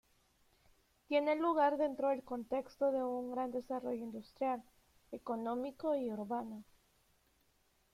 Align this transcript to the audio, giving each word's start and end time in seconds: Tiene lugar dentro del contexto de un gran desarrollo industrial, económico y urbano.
Tiene 1.07 1.35
lugar 1.35 1.77
dentro 1.77 2.09
del 2.09 2.23
contexto 2.23 2.91
de 2.91 3.03
un 3.03 3.29
gran 3.29 3.51
desarrollo 3.51 4.01
industrial, 4.03 4.63
económico 5.11 5.93
y 5.95 6.09
urbano. 6.11 6.63